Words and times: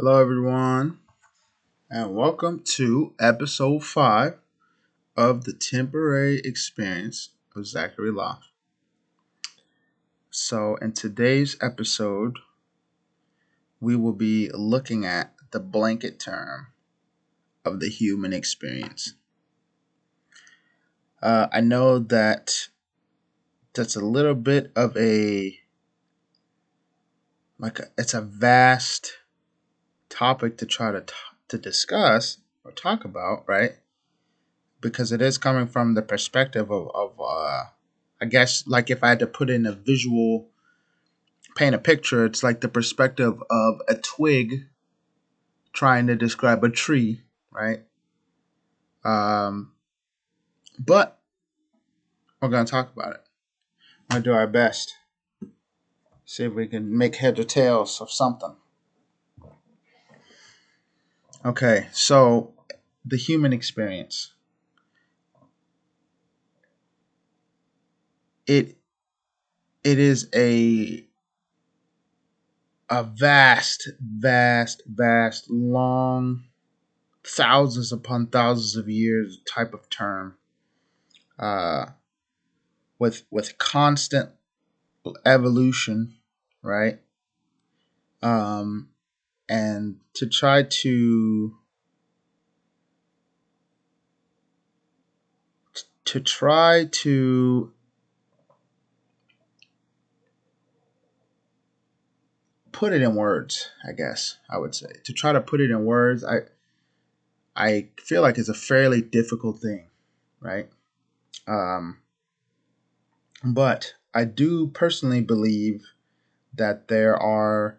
Hello, 0.00 0.20
everyone, 0.20 1.00
and 1.90 2.14
welcome 2.14 2.60
to 2.60 3.14
episode 3.18 3.82
five 3.82 4.38
of 5.16 5.42
the 5.42 5.52
temporary 5.52 6.40
experience 6.44 7.30
of 7.56 7.66
Zachary 7.66 8.12
Law. 8.12 8.38
So, 10.30 10.76
in 10.76 10.92
today's 10.92 11.56
episode, 11.60 12.38
we 13.80 13.96
will 13.96 14.12
be 14.12 14.50
looking 14.54 15.04
at 15.04 15.34
the 15.50 15.58
blanket 15.58 16.20
term 16.20 16.68
of 17.64 17.80
the 17.80 17.88
human 17.88 18.32
experience. 18.32 19.14
Uh, 21.20 21.48
I 21.52 21.60
know 21.60 21.98
that 21.98 22.68
that's 23.74 23.96
a 23.96 24.00
little 24.00 24.36
bit 24.36 24.70
of 24.76 24.96
a 24.96 25.58
like 27.58 27.80
a, 27.80 27.88
it's 27.98 28.14
a 28.14 28.20
vast 28.20 29.17
topic 30.08 30.56
to 30.58 30.66
try 30.66 30.92
to 30.92 31.00
t- 31.00 31.12
to 31.48 31.58
discuss 31.58 32.38
or 32.64 32.72
talk 32.72 33.04
about, 33.04 33.44
right? 33.46 33.72
Because 34.80 35.12
it 35.12 35.22
is 35.22 35.38
coming 35.38 35.66
from 35.66 35.94
the 35.94 36.02
perspective 36.02 36.70
of, 36.70 36.90
of 36.94 37.20
uh, 37.20 37.64
I 38.20 38.26
guess, 38.28 38.66
like 38.66 38.90
if 38.90 39.02
I 39.02 39.10
had 39.10 39.18
to 39.20 39.26
put 39.26 39.50
in 39.50 39.66
a 39.66 39.72
visual, 39.72 40.48
paint 41.56 41.74
a 41.74 41.78
picture, 41.78 42.24
it's 42.24 42.42
like 42.42 42.60
the 42.60 42.68
perspective 42.68 43.42
of 43.50 43.80
a 43.88 43.94
twig 43.94 44.66
trying 45.72 46.06
to 46.08 46.16
describe 46.16 46.62
a 46.64 46.68
tree, 46.68 47.22
right? 47.50 47.80
Um, 49.04 49.72
but 50.78 51.18
we're 52.40 52.48
gonna 52.48 52.64
talk 52.64 52.92
about 52.92 53.14
it. 53.14 53.20
Gonna 54.10 54.22
do 54.22 54.32
our 54.32 54.46
best. 54.46 54.94
See 56.24 56.44
if 56.44 56.52
we 56.52 56.66
can 56.66 56.96
make 56.96 57.16
heads 57.16 57.40
or 57.40 57.44
tails 57.44 58.00
of 58.00 58.10
something. 58.10 58.56
Okay, 61.44 61.88
so 61.92 62.52
the 63.04 63.16
human 63.16 63.52
experience. 63.52 64.32
It 68.46 68.76
it 69.84 69.98
is 69.98 70.28
a 70.34 71.04
a 72.90 73.02
vast, 73.02 73.88
vast, 74.00 74.82
vast, 74.86 75.50
long, 75.50 76.44
thousands 77.24 77.92
upon 77.92 78.28
thousands 78.28 78.76
of 78.76 78.88
years 78.88 79.40
type 79.48 79.74
of 79.74 79.88
term. 79.90 80.36
Uh, 81.38 81.86
with 82.98 83.24
with 83.30 83.58
constant 83.58 84.30
evolution, 85.26 86.14
right? 86.62 87.00
Um, 88.22 88.88
and 89.48 89.96
to 90.14 90.26
try 90.26 90.62
to 90.62 91.56
to 96.04 96.20
try 96.20 96.86
to 96.90 97.72
put 102.72 102.92
it 102.92 103.02
in 103.02 103.14
words 103.14 103.70
i 103.88 103.92
guess 103.92 104.38
i 104.50 104.56
would 104.58 104.74
say. 104.74 104.86
To 105.04 105.12
try 105.12 105.32
to 105.32 105.40
put 105.40 105.60
it 105.60 105.70
in 105.70 105.84
words 105.84 106.24
i 106.24 106.38
i 107.56 107.88
feel 108.00 108.22
like 108.22 108.38
it's 108.38 108.48
a 108.48 108.54
fairly 108.54 109.00
difficult 109.02 109.58
thing 109.60 109.86
right? 110.40 110.68
Um 111.46 111.98
but 113.44 113.94
i 114.14 114.24
do 114.24 114.68
personally 114.68 115.20
believe 115.20 115.84
that 116.54 116.88
there 116.88 117.16
are 117.16 117.78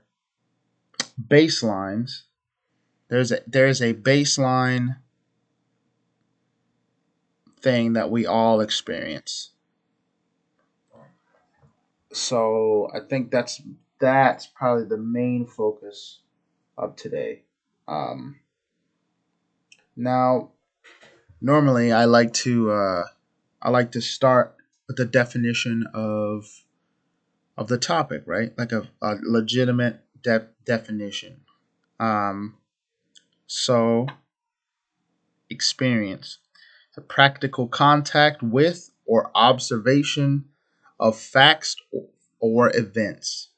baselines. 1.28 2.24
There's 3.10 3.32
a 3.32 3.40
there's 3.48 3.82
a 3.82 3.94
baseline 3.94 4.98
thing 7.62 7.94
that 7.94 8.10
we 8.10 8.26
all 8.26 8.62
experience. 8.62 9.52
So 12.12 12.90
I 12.94 13.00
think 13.02 13.32
that's 13.32 13.62
that's 14.00 14.48
probably 14.48 14.86
the 14.86 14.98
main 14.98 15.46
focus 15.46 16.20
of 16.78 16.96
today. 16.96 17.44
Um, 17.88 18.40
now, 19.96 20.52
normally 21.42 21.92
I 21.92 22.06
like 22.06 22.34
to 22.46 22.72
uh, 22.72 23.04
I 23.62 23.70
like 23.70 23.92
to 23.92 24.02
start 24.02 24.56
with 24.88 24.98
the 24.98 25.06
definition 25.06 25.86
of 25.94 26.64
of 27.58 27.68
the 27.68 27.78
topic, 27.78 28.24
right? 28.26 28.58
Like 28.58 28.72
a, 28.72 28.88
a 29.02 29.18
legitimate 29.22 30.02
de- 30.22 30.48
definition. 30.66 31.42
Um, 32.00 32.58
so, 33.48 34.08
experience 35.50 36.40
a 37.00 37.02
practical 37.02 37.68
contact 37.68 38.44
with 38.44 38.92
or 39.06 39.32
observation 39.34 40.44
of 41.00 41.18
facts 41.18 41.78
or 42.40 42.76
events, 42.76 43.50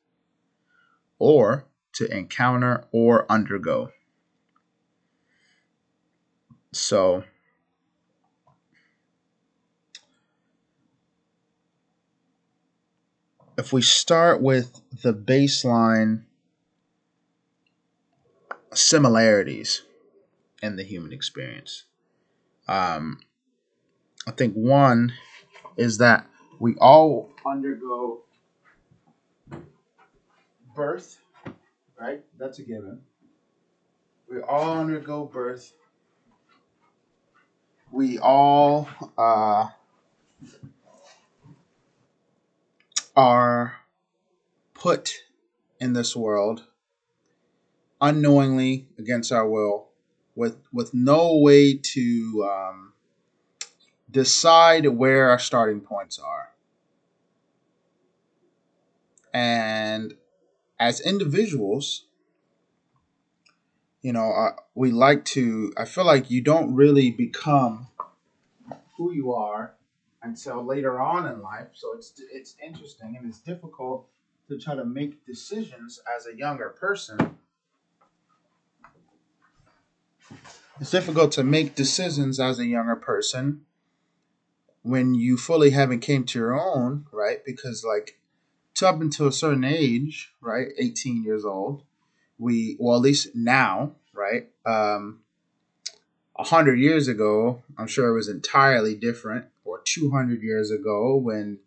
or 1.18 1.66
to 1.94 2.06
encounter 2.16 2.86
or 2.92 3.26
undergo. 3.32 3.90
So, 6.72 7.24
if 13.58 13.74
we 13.74 13.82
start 13.82 14.40
with 14.40 14.82
the 15.02 15.14
baseline 15.14 16.26
similarities 18.74 19.84
in 20.62 20.76
the 20.76 20.84
human 20.84 21.12
experience. 21.12 21.84
Um, 22.68 23.20
I 24.28 24.32
think 24.32 24.54
one 24.54 25.14
is 25.78 25.98
that 25.98 26.28
we 26.60 26.76
all 26.76 27.32
undergo 27.46 28.22
birth, 30.76 31.20
right? 32.00 32.24
That's 32.38 32.60
a 32.60 32.64
given. 32.64 33.02
We 34.30 34.42
all 34.42 34.80
undergo 34.80 35.26
birth. 35.26 35.74
We 37.92 38.20
all 38.20 38.88
uh, 39.18 39.68
are 43.16 43.74
put 44.74 45.24
in 45.80 45.94
this 45.94 46.16
world 46.16 46.68
unknowingly 48.02 48.88
against 48.98 49.32
our 49.32 49.48
will 49.48 49.88
with 50.36 50.58
with 50.74 50.94
no 50.94 51.38
way 51.38 51.76
to 51.76 52.50
um, 52.52 52.94
decide 54.10 54.88
where 54.88 55.30
our 55.30 55.40
starting 55.40 55.82
points 55.82 56.20
are. 56.20 56.50
And 59.34 60.16
as 60.80 61.00
individuals 61.00 62.06
you 64.02 64.12
know 64.12 64.32
uh, 64.32 64.54
we 64.74 64.90
like 64.92 65.24
to 65.24 65.72
i 65.78 65.86
feel 65.86 66.04
like 66.04 66.32
you 66.32 66.42
don't 66.42 66.74
really 66.74 67.12
become 67.12 67.88
who 69.02 69.12
you 69.12 69.34
are 69.34 69.74
until 70.24 70.64
later 70.64 71.02
on 71.02 71.26
in 71.28 71.42
life. 71.42 71.68
So 71.74 71.94
it's 71.96 72.14
it's 72.32 72.56
interesting 72.64 73.18
and 73.18 73.28
it's 73.28 73.40
difficult 73.40 74.08
to 74.48 74.60
try 74.60 74.76
to 74.76 74.86
make 74.86 75.26
decisions 75.26 76.00
as 76.16 76.28
a 76.28 76.36
younger 76.38 76.70
person 76.70 77.18
it's 80.80 80.92
difficult 80.92 81.32
to 81.34 81.44
make 81.44 81.76
decisions 81.76 82.40
as 82.40 82.60
a 82.60 82.66
younger 82.66 82.96
person 82.96 83.62
when 84.84 85.14
you 85.14 85.38
fully 85.38 85.70
haven't 85.72 86.00
came 86.00 86.24
to 86.26 86.40
your 86.40 86.60
own, 86.60 87.06
right? 87.12 87.46
Because 87.46 87.86
like 87.86 88.20
to 88.76 88.88
up 88.88 89.00
until 89.00 89.28
a 89.28 89.32
certain 89.32 89.64
age, 89.64 90.34
right, 90.42 90.70
18 90.78 91.24
years 91.24 91.46
old, 91.46 91.84
we 92.40 92.78
well 92.80 92.96
at 92.96 93.02
least 93.04 93.36
now, 93.36 93.94
right? 94.14 94.50
Um 94.66 95.20
a 96.38 96.46
hundred 96.46 96.80
years 96.80 97.08
ago, 97.08 97.62
I'm 97.78 97.88
sure 97.88 98.08
it 98.10 98.16
was 98.16 98.28
entirely 98.28 98.96
different, 98.96 99.46
or 99.64 99.82
200 99.86 100.42
years 100.42 100.72
ago 100.72 101.16
when 101.16 101.60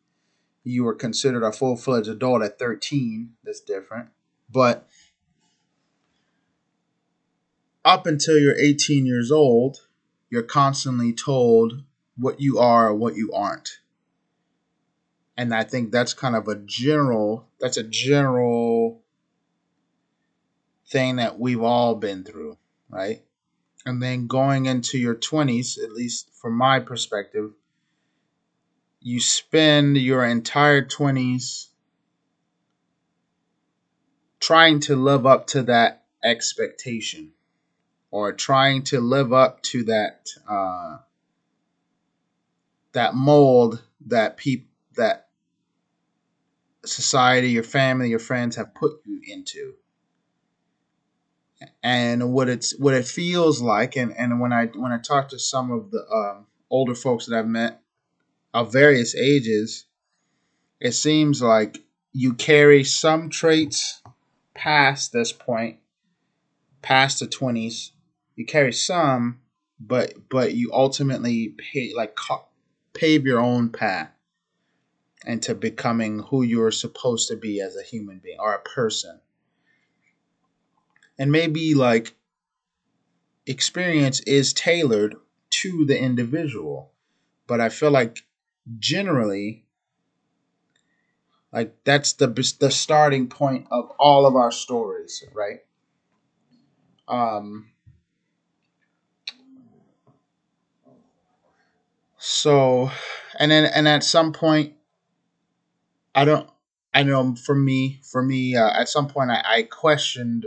you 0.64 0.82
were 0.82 0.94
considered 0.94 1.44
a 1.44 1.52
full 1.52 1.76
fledged 1.76 2.08
adult 2.08 2.42
at 2.42 2.58
13, 2.58 3.34
that's 3.44 3.60
different. 3.60 4.08
But 4.50 4.88
up 7.84 8.06
until 8.06 8.38
you're 8.38 8.58
18 8.58 9.04
years 9.04 9.30
old, 9.30 9.86
you're 10.30 10.42
constantly 10.42 11.12
told 11.12 11.82
what 12.16 12.40
you 12.40 12.58
are 12.58 12.88
or 12.88 12.94
what 12.94 13.16
you 13.16 13.32
aren't. 13.32 13.80
And 15.36 15.52
I 15.52 15.64
think 15.64 15.90
that's 15.90 16.14
kind 16.14 16.36
of 16.36 16.48
a 16.48 16.54
general, 16.54 17.48
that's 17.60 17.76
a 17.76 17.82
general 17.82 19.02
thing 20.86 21.16
that 21.16 21.38
we've 21.38 21.62
all 21.62 21.96
been 21.96 22.24
through, 22.24 22.56
right? 22.88 23.22
And 23.84 24.02
then 24.02 24.28
going 24.28 24.66
into 24.66 24.96
your 24.96 25.14
20s, 25.14 25.82
at 25.82 25.92
least 25.92 26.30
from 26.40 26.54
my 26.54 26.80
perspective, 26.80 27.50
you 29.00 29.20
spend 29.20 29.98
your 29.98 30.24
entire 30.24 30.82
20s 30.82 31.68
trying 34.40 34.80
to 34.80 34.96
live 34.96 35.26
up 35.26 35.48
to 35.48 35.62
that 35.64 36.04
expectation 36.22 37.33
or 38.14 38.32
trying 38.32 38.80
to 38.80 39.00
live 39.00 39.32
up 39.32 39.60
to 39.60 39.82
that 39.82 40.28
uh, 40.48 40.98
that 42.92 43.12
mold 43.12 43.82
that 44.06 44.36
people 44.36 44.68
that 44.96 45.26
society, 46.84 47.50
your 47.50 47.64
family, 47.64 48.08
your 48.08 48.20
friends 48.20 48.54
have 48.54 48.72
put 48.72 49.00
you 49.04 49.20
into. 49.26 49.74
And 51.82 52.32
what 52.32 52.48
it's 52.48 52.78
what 52.78 52.94
it 52.94 53.04
feels 53.04 53.60
like, 53.60 53.96
and, 53.96 54.16
and 54.16 54.40
when 54.40 54.52
I 54.52 54.66
when 54.66 54.92
I 54.92 54.98
talk 54.98 55.30
to 55.30 55.38
some 55.40 55.72
of 55.72 55.90
the 55.90 56.06
um, 56.08 56.46
older 56.70 56.94
folks 56.94 57.26
that 57.26 57.36
I've 57.36 57.48
met 57.48 57.82
of 58.52 58.72
various 58.72 59.16
ages, 59.16 59.86
it 60.78 60.92
seems 60.92 61.42
like 61.42 61.78
you 62.12 62.34
carry 62.34 62.84
some 62.84 63.28
traits 63.28 64.02
past 64.54 65.12
this 65.12 65.32
point, 65.32 65.78
past 66.80 67.18
the 67.18 67.26
twenties. 67.26 67.90
You 68.36 68.44
carry 68.46 68.72
some, 68.72 69.40
but 69.78 70.28
but 70.28 70.54
you 70.54 70.70
ultimately 70.72 71.48
pay 71.48 71.92
like 71.94 72.16
pave 72.92 73.24
your 73.24 73.40
own 73.40 73.70
path 73.70 74.10
into 75.26 75.54
becoming 75.54 76.20
who 76.20 76.42
you're 76.42 76.70
supposed 76.70 77.28
to 77.28 77.36
be 77.36 77.60
as 77.60 77.76
a 77.76 77.82
human 77.82 78.18
being 78.18 78.38
or 78.38 78.54
a 78.54 78.60
person. 78.60 79.20
And 81.18 81.30
maybe 81.30 81.74
like 81.74 82.14
experience 83.46 84.20
is 84.20 84.52
tailored 84.52 85.16
to 85.50 85.84
the 85.86 85.98
individual, 85.98 86.92
but 87.46 87.60
I 87.60 87.68
feel 87.68 87.90
like 87.90 88.24
generally 88.78 89.64
like 91.52 91.76
that's 91.84 92.14
the 92.14 92.26
the 92.58 92.70
starting 92.70 93.28
point 93.28 93.68
of 93.70 93.90
all 93.98 94.26
of 94.26 94.34
our 94.34 94.50
stories, 94.50 95.22
right? 95.32 95.60
Um 97.06 97.70
so 102.26 102.90
and 103.38 103.50
then 103.50 103.66
and 103.66 103.86
at 103.86 104.02
some 104.02 104.32
point 104.32 104.74
I 106.14 106.24
don't. 106.24 106.48
I 106.92 107.02
know 107.02 107.34
for 107.34 107.56
me, 107.56 108.00
for 108.04 108.22
me, 108.22 108.54
uh, 108.56 108.70
at 108.80 108.88
some 108.88 109.08
point, 109.08 109.30
I, 109.30 109.42
I 109.44 109.62
questioned 109.64 110.46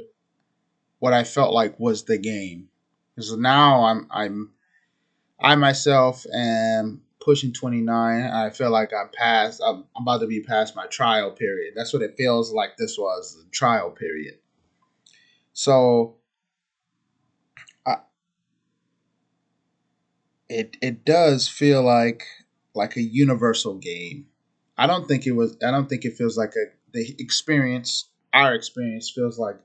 what 1.00 1.14
I 1.14 1.24
felt 1.24 1.54
like 1.54 1.80
was 1.80 2.06
the 2.06 2.18
game, 2.18 2.70
because 3.16 3.36
now 3.38 3.84
I'm 3.84 4.08
I'm 4.10 4.52
I 5.40 5.56
myself 5.56 6.26
am 6.34 7.02
pushing 7.20 7.54
29. 7.54 8.24
I 8.24 8.50
feel 8.52 8.72
like 8.72 8.94
I'm 8.94 9.10
past. 9.14 9.62
I'm, 9.66 9.86
I'm 9.96 10.04
about 10.04 10.22
to 10.22 10.28
be 10.28 10.42
past 10.42 10.76
my 10.76 10.88
trial 10.88 11.32
period. 11.32 11.74
That's 11.76 11.94
what 11.94 12.02
it 12.02 12.16
feels 12.18 12.54
like. 12.54 12.78
This 12.78 12.98
was 12.98 13.38
the 13.44 13.50
trial 13.52 13.92
period. 13.92 14.36
So, 15.54 16.16
I, 17.86 17.98
it 20.50 20.78
it 20.82 21.06
does 21.06 21.48
feel 21.48 21.84
like 21.84 22.24
like 22.76 22.96
a 22.96 23.02
universal 23.02 23.76
game 23.76 24.28
I 24.78 24.86
don't 24.86 25.08
think 25.08 25.26
it 25.26 25.32
was. 25.32 25.58
I 25.66 25.72
don't 25.72 25.90
think 25.90 26.06
it 26.06 26.16
feels 26.16 26.38
like 26.38 26.54
a 26.56 26.66
the 26.94 27.16
experience. 27.20 28.10
Our 28.34 28.54
experience 28.54 29.12
feels 29.14 29.40
like 29.40 29.58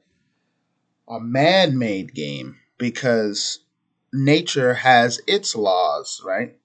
a 1.08 1.20
man-made 1.20 2.14
game 2.14 2.56
because 2.78 3.60
nature 4.12 4.74
has 4.74 5.20
its 5.26 5.54
laws, 5.54 6.22
right? 6.24 6.56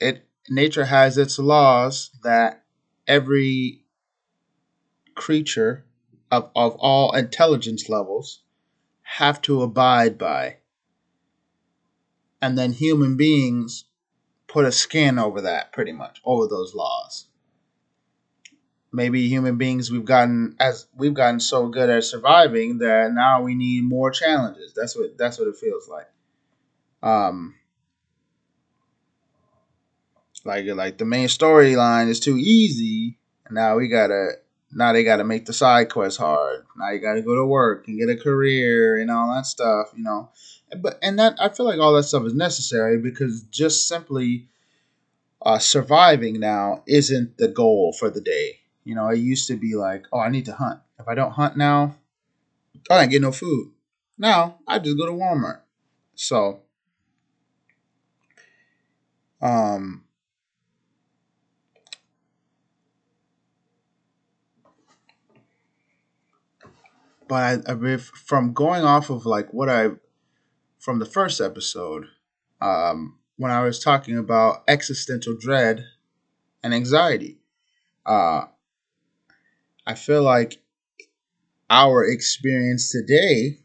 It 0.00 0.26
nature 0.50 0.84
has 0.84 1.16
its 1.16 1.38
laws 1.38 2.10
that 2.22 2.64
every 3.06 3.84
creature 5.14 5.84
of, 6.30 6.50
of 6.56 6.76
all 6.78 7.12
intelligence 7.14 7.88
levels 7.88 8.42
have 9.02 9.40
to 9.42 9.62
abide 9.62 10.18
by. 10.18 10.58
And 12.42 12.56
then 12.56 12.72
human 12.72 13.16
beings 13.16 13.84
put 14.46 14.64
a 14.64 14.72
skin 14.72 15.18
over 15.18 15.42
that 15.42 15.72
pretty 15.72 15.92
much, 15.92 16.20
over 16.24 16.46
those 16.46 16.74
laws 16.74 17.26
maybe 18.92 19.28
human 19.28 19.56
beings 19.56 19.90
we've 19.90 20.04
gotten 20.04 20.56
as 20.58 20.86
we've 20.96 21.14
gotten 21.14 21.40
so 21.40 21.68
good 21.68 21.88
at 21.88 22.04
surviving 22.04 22.78
that 22.78 23.12
now 23.12 23.42
we 23.42 23.54
need 23.54 23.84
more 23.84 24.10
challenges. 24.10 24.72
That's 24.74 24.96
what 24.96 25.16
that's 25.16 25.38
what 25.38 25.48
it 25.48 25.56
feels 25.56 25.88
like. 25.88 26.08
Um 27.02 27.54
like 30.44 30.66
like 30.66 30.98
the 30.98 31.04
main 31.04 31.28
storyline 31.28 32.08
is 32.08 32.20
too 32.20 32.36
easy 32.36 33.18
and 33.46 33.54
now 33.54 33.76
we 33.76 33.88
gotta 33.88 34.32
now 34.72 34.92
they 34.92 35.04
gotta 35.04 35.24
make 35.24 35.46
the 35.46 35.52
side 35.52 35.90
quests 35.90 36.18
hard. 36.18 36.64
Now 36.76 36.90
you 36.90 37.00
gotta 37.00 37.22
go 37.22 37.34
to 37.34 37.44
work 37.44 37.88
and 37.88 37.98
get 37.98 38.08
a 38.08 38.16
career 38.16 38.98
and 38.98 39.10
all 39.10 39.34
that 39.34 39.46
stuff, 39.46 39.92
you 39.96 40.02
know. 40.02 40.30
But 40.78 40.98
and 41.02 41.18
that 41.18 41.36
I 41.40 41.48
feel 41.48 41.66
like 41.66 41.80
all 41.80 41.94
that 41.94 42.04
stuff 42.04 42.24
is 42.24 42.34
necessary 42.34 42.98
because 42.98 43.42
just 43.42 43.88
simply 43.88 44.48
uh, 45.42 45.58
surviving 45.58 46.38
now 46.38 46.82
isn't 46.86 47.38
the 47.38 47.48
goal 47.48 47.92
for 47.92 48.10
the 48.10 48.20
day 48.20 48.60
you 48.84 48.94
know, 48.94 49.08
it 49.08 49.18
used 49.18 49.46
to 49.48 49.56
be 49.56 49.74
like, 49.74 50.06
oh, 50.12 50.18
I 50.18 50.30
need 50.30 50.46
to 50.46 50.54
hunt. 50.54 50.80
If 50.98 51.08
I 51.08 51.14
don't 51.14 51.32
hunt 51.32 51.56
now, 51.56 51.96
I 52.90 52.98
don't 52.98 53.10
get 53.10 53.22
no 53.22 53.32
food. 53.32 53.72
Now 54.18 54.58
I 54.66 54.78
just 54.78 54.98
go 54.98 55.06
to 55.06 55.12
Walmart. 55.12 55.60
So, 56.14 56.60
um, 59.40 60.04
but 67.30 67.62
I, 67.70 67.96
from 67.98 68.54
going 68.54 68.82
off 68.84 69.08
of 69.08 69.24
like 69.24 69.54
what 69.54 69.70
I 69.70 69.90
from 70.80 70.98
the 70.98 71.06
first 71.06 71.40
episode, 71.40 72.06
um, 72.60 73.18
when 73.36 73.52
I 73.52 73.62
was 73.62 73.78
talking 73.78 74.18
about 74.18 74.64
existential 74.68 75.36
dread 75.38 75.84
and 76.64 76.74
anxiety, 76.74 77.38
uh, 78.06 78.46
I 79.86 79.94
feel 79.94 80.24
like 80.24 80.60
our 81.70 82.04
experience 82.04 82.90
today 82.90 83.60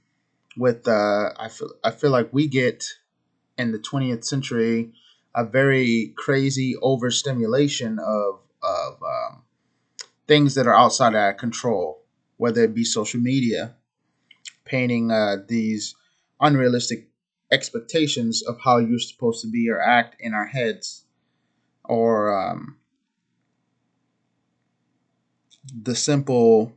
with 0.58 0.88
uh, 0.88 1.32
I 1.38 1.50
feel 1.50 1.72
I 1.84 1.92
feel 1.92 2.12
like 2.12 2.30
we 2.34 2.48
get 2.48 2.86
in 3.58 3.72
the 3.72 3.80
20th 3.80 4.26
century 4.26 4.94
a 5.36 5.46
very 5.46 6.14
crazy 6.18 6.76
overstimulation 6.82 8.00
of 8.00 8.42
of 8.64 9.02
um, 9.04 9.44
things 10.28 10.56
that 10.56 10.68
are 10.68 10.78
outside 10.78 11.16
our 11.16 11.34
control, 11.34 12.05
whether 12.38 12.64
it 12.64 12.74
be 12.74 12.84
social 12.84 13.20
media, 13.20 13.76
painting 14.66 15.12
uh, 15.12 15.38
these 15.48 15.96
unrealistic 16.40 17.10
expectations 17.52 18.44
of 18.44 18.58
how 18.64 18.78
you're 18.78 19.00
supposed 19.00 19.42
to 19.42 19.50
be 19.50 19.70
or 19.70 19.82
act 19.82 20.16
in 20.20 20.34
our 20.34 20.48
heads, 20.48 21.06
or 21.84 22.38
um, 22.38 22.78
the 25.82 25.96
simple 25.96 26.74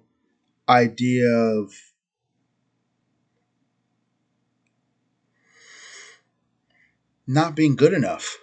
idea 0.68 1.28
of 1.28 1.72
not 7.26 7.54
being 7.54 7.76
good 7.76 7.92
enough 7.92 8.38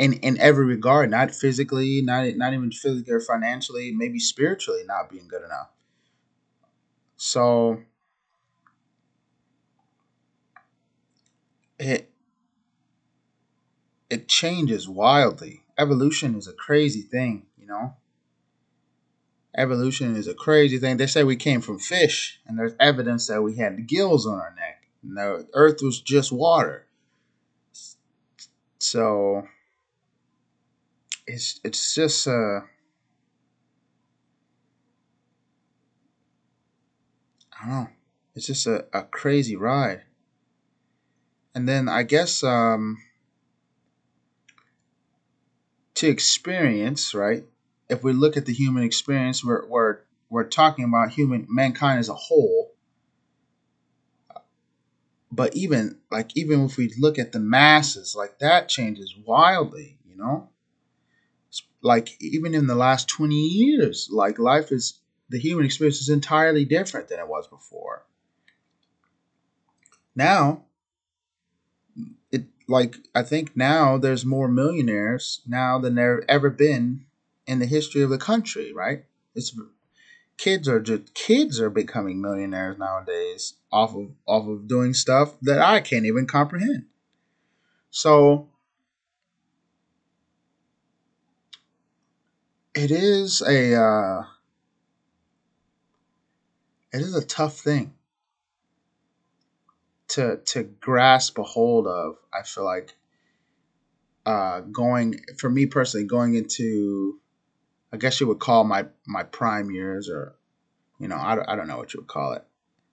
in 0.00 0.14
in 0.14 0.40
every 0.40 0.64
regard 0.64 1.10
not 1.10 1.30
physically 1.30 2.00
not 2.02 2.26
not 2.36 2.52
even 2.52 2.70
physically 2.70 3.12
or 3.12 3.20
financially 3.20 3.92
maybe 3.92 4.18
spiritually 4.18 4.82
not 4.86 5.10
being 5.10 5.28
good 5.28 5.42
enough 5.42 5.70
so 7.16 7.80
it 11.78 12.10
it 14.08 14.28
changes 14.28 14.88
wildly 14.88 15.62
evolution 15.78 16.34
is 16.34 16.48
a 16.48 16.52
crazy 16.52 17.02
thing 17.02 17.46
you 17.58 17.66
know? 17.66 17.94
Evolution 19.56 20.16
is 20.16 20.28
a 20.28 20.34
crazy 20.34 20.78
thing. 20.78 20.96
They 20.96 21.06
say 21.06 21.24
we 21.24 21.36
came 21.36 21.60
from 21.60 21.78
fish, 21.78 22.40
and 22.46 22.58
there's 22.58 22.74
evidence 22.78 23.26
that 23.26 23.42
we 23.42 23.56
had 23.56 23.86
gills 23.88 24.26
on 24.26 24.34
our 24.34 24.54
neck. 24.56 24.84
And 25.02 25.16
the 25.16 25.48
earth 25.54 25.78
was 25.82 26.00
just 26.00 26.30
water. 26.32 26.86
So 28.78 29.46
it's 31.34 31.60
it's 31.64 31.94
just 31.94 32.26
uh 32.28 32.60
I 37.52 37.66
don't 37.66 37.68
know. 37.68 37.88
It's 38.34 38.46
just 38.46 38.66
a, 38.66 38.86
a 38.92 39.02
crazy 39.02 39.56
ride. 39.56 40.02
And 41.54 41.68
then 41.68 41.88
I 41.88 42.04
guess 42.04 42.42
um 42.42 42.98
to 45.94 46.08
experience, 46.08 47.14
right? 47.14 47.44
if 47.90 48.04
we 48.04 48.12
look 48.12 48.36
at 48.36 48.46
the 48.46 48.54
human 48.54 48.84
experience, 48.84 49.44
we're, 49.44 49.66
we're, 49.66 49.98
we're 50.30 50.44
talking 50.44 50.84
about 50.84 51.10
human 51.10 51.46
mankind 51.50 51.98
as 51.98 52.08
a 52.08 52.14
whole. 52.14 52.72
But 55.32 55.54
even 55.54 55.98
like 56.10 56.36
even 56.36 56.64
if 56.64 56.76
we 56.76 56.92
look 56.98 57.18
at 57.18 57.30
the 57.32 57.38
masses, 57.38 58.16
like 58.16 58.38
that 58.40 58.68
changes 58.68 59.14
wildly, 59.24 59.96
you 60.04 60.16
know. 60.16 60.48
Like 61.82 62.20
even 62.20 62.54
in 62.54 62.66
the 62.66 62.74
last 62.74 63.08
twenty 63.08 63.46
years, 63.46 64.08
like 64.12 64.38
life 64.38 64.70
is 64.70 65.00
the 65.28 65.38
human 65.38 65.64
experience 65.64 66.00
is 66.00 66.08
entirely 66.08 66.64
different 66.64 67.08
than 67.08 67.18
it 67.18 67.28
was 67.28 67.46
before. 67.46 68.04
Now, 70.14 70.64
it 72.30 72.44
like 72.68 72.96
I 73.14 73.22
think 73.22 73.56
now 73.56 73.96
there's 73.96 74.26
more 74.26 74.48
millionaires 74.48 75.40
now 75.46 75.78
than 75.78 75.94
there 75.94 76.28
ever 76.28 76.50
been 76.50 77.06
in 77.46 77.58
the 77.58 77.66
history 77.66 78.02
of 78.02 78.10
the 78.10 78.18
country, 78.18 78.72
right? 78.72 79.04
It's 79.34 79.56
kids 80.36 80.68
are 80.68 80.80
just 80.80 81.14
kids 81.14 81.60
are 81.60 81.70
becoming 81.70 82.20
millionaires 82.20 82.78
nowadays 82.78 83.54
off 83.72 83.94
of 83.94 84.10
off 84.26 84.46
of 84.48 84.68
doing 84.68 84.94
stuff 84.94 85.34
that 85.42 85.60
I 85.60 85.80
can't 85.80 86.06
even 86.06 86.26
comprehend. 86.26 86.86
So 87.90 88.49
it 92.80 92.90
is 92.90 93.42
a 93.42 93.74
uh, 93.78 94.22
it 96.92 97.02
is 97.02 97.14
a 97.14 97.24
tough 97.24 97.58
thing 97.58 97.92
to 100.08 100.38
to 100.46 100.62
grasp 100.62 101.38
a 101.38 101.42
hold 101.42 101.86
of. 101.86 102.16
I 102.32 102.42
feel 102.42 102.64
like 102.64 102.94
uh, 104.24 104.60
going 104.60 105.20
for 105.36 105.50
me 105.50 105.66
personally 105.66 106.06
going 106.06 106.34
into 106.36 107.20
I 107.92 107.98
guess 107.98 108.18
you 108.18 108.26
would 108.28 108.38
call 108.38 108.64
my 108.64 108.86
my 109.06 109.24
prime 109.24 109.70
years 109.70 110.08
or 110.08 110.34
you 110.98 111.08
know 111.08 111.16
I, 111.16 111.52
I 111.52 111.56
don't 111.56 111.68
know 111.68 111.76
what 111.76 111.92
you 111.92 112.00
would 112.00 112.08
call 112.08 112.32
it. 112.32 112.44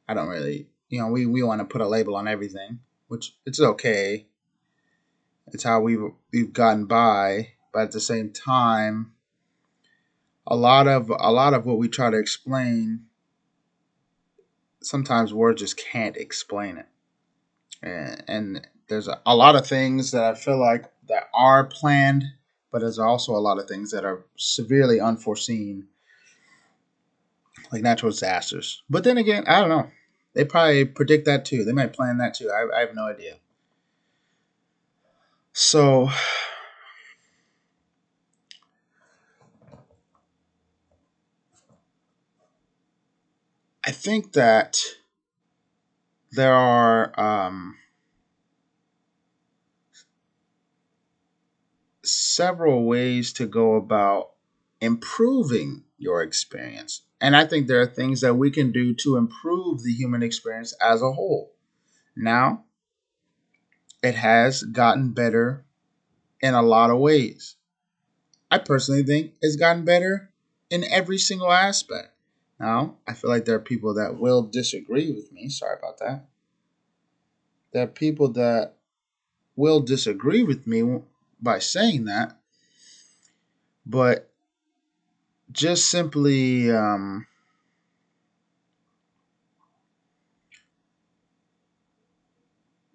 I 0.10 0.14
don't 0.14 0.28
really 0.28 0.68
you 0.90 1.00
know 1.00 1.08
we 1.08 1.26
we 1.26 1.44
want 1.44 1.62
to 1.62 1.66
put 1.66 1.80
a 1.80 1.88
label 1.88 2.18
on 2.18 2.28
everything, 2.28 2.80
which 3.08 3.34
it's 3.46 3.62
okay. 3.62 4.28
It's 5.54 5.64
how 5.64 5.80
we've 5.80 6.04
we've 6.34 6.52
gotten 6.52 6.88
by, 6.88 7.54
but 7.72 7.84
at 7.84 7.92
the 7.94 8.02
same 8.02 8.34
time, 8.34 9.14
a 10.48 10.56
lot 10.56 10.88
of 10.88 11.10
a 11.10 11.32
lot 11.32 11.54
of 11.54 11.66
what 11.66 11.78
we 11.78 11.88
try 11.88 12.10
to 12.10 12.18
explain 12.18 13.06
sometimes 14.82 15.34
words 15.34 15.62
just 15.62 15.78
can't 15.78 16.18
explain 16.18 16.78
it 16.78 16.88
and, 17.82 18.24
and 18.28 18.68
there's 18.88 19.08
a, 19.08 19.22
a, 19.26 19.36
lot 19.36 19.56
of 19.56 19.68
things 19.68 20.12
that 20.12 20.24
I 20.24 20.34
feel 20.36 20.58
like 20.58 20.86
that 21.08 21.30
are 21.34 21.66
planned, 21.66 22.24
but 22.72 22.80
there's 22.80 23.00
also 23.00 23.34
a 23.34 23.40
lot 23.40 23.60
of 23.60 23.68
things 23.68 23.92
that 23.92 24.06
are 24.06 24.26
severely 24.36 25.00
unforeseen, 25.00 25.88
like 27.72 27.82
natural 27.82 28.12
disasters. 28.12 28.84
But 28.90 29.04
then 29.04 29.18
again, 29.18 29.44
I 29.48 29.60
don't 29.60 29.70
know. 29.70 29.90
They 30.34 30.46
probably 30.46 30.86
predict 30.86 31.26
that 31.26 31.46
too. 31.46 31.64
They 31.64 31.74
might 31.74 31.94
plan 31.94 32.18
that 32.20 32.36
too. 32.36 32.52
I, 32.52 32.78
I 32.78 32.80
have 32.82 32.96
no 32.96 33.08
idea. 33.08 33.38
So, 35.54 36.10
I 43.88 43.92
think 43.92 44.34
that 44.34 44.78
there 46.34 46.54
are 46.54 47.18
um, 47.18 47.78
several 52.04 52.84
ways 52.84 53.32
to 53.34 53.46
go 53.46 53.76
about 53.76 54.32
improving 54.82 55.86
your 55.98 56.22
experience. 56.22 57.04
And 57.22 57.34
I 57.34 57.46
think 57.46 57.68
there 57.68 57.80
are 57.80 57.88
things 57.88 58.20
that 58.20 58.34
we 58.36 58.52
can 58.52 58.74
do 58.74 58.94
to 58.96 59.16
improve 59.16 59.84
the 59.84 59.94
human 59.94 60.22
experience 60.22 60.74
as 60.82 61.02
a 61.02 61.14
whole. 61.14 61.54
Now, 62.14 62.66
it 64.04 64.16
has 64.16 64.64
gotten 64.64 65.14
better 65.14 65.64
in 66.42 66.54
a 66.56 66.62
lot 66.62 66.90
of 66.90 67.00
ways. 67.00 67.56
I 68.52 68.58
personally 68.58 69.04
think 69.04 69.36
it's 69.42 69.56
gotten 69.56 69.86
better 69.86 70.30
in 70.70 70.84
every 70.84 71.18
single 71.18 71.54
aspect. 71.54 72.17
Now, 72.60 72.96
I 73.08 73.14
feel 73.14 73.30
like 73.30 73.46
there 73.46 73.56
are 73.56 73.60
people 73.60 73.94
that 73.96 74.18
will 74.18 74.42
disagree 74.42 75.12
with 75.12 75.32
me. 75.32 75.50
Sorry 75.50 75.78
about 75.78 76.00
that. 76.00 76.26
There 77.72 77.84
are 77.84 77.88
people 77.88 78.30
that 78.30 78.74
will 79.56 79.82
disagree 79.82 80.44
with 80.44 80.66
me 80.66 81.02
by 81.42 81.60
saying 81.60 82.06
that, 82.06 82.40
but 83.86 84.32
just 85.52 85.90
simply 85.90 86.72
um, 86.72 87.28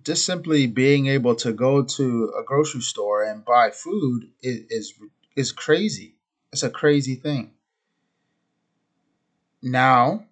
just 0.04 0.24
simply 0.26 0.66
being 0.66 1.06
able 1.06 1.34
to 1.36 1.52
go 1.52 1.82
to 1.82 2.32
a 2.38 2.42
grocery 2.42 2.80
store 2.80 3.22
and 3.22 3.44
buy 3.44 3.70
food 3.70 4.30
is 4.42 4.60
is, 4.70 4.94
is 5.36 5.52
crazy. 5.52 6.16
It's 6.52 6.62
a 6.62 6.70
crazy 6.70 7.14
thing. 7.14 7.52
Now, 9.62 10.26